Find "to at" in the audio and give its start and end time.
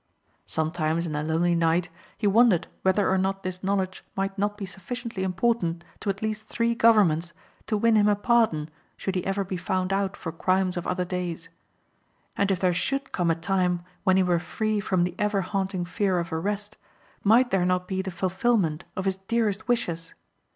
5.99-6.23